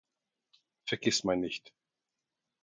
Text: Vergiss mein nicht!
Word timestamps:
Vergiss 0.87 1.23
mein 1.25 1.41
nicht! 1.41 1.75